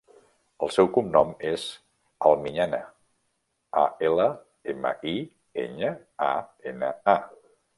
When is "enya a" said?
5.67-6.35